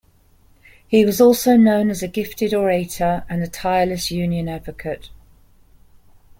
[0.87, 5.11] He was also known as a gifted orator and tireless union advocate.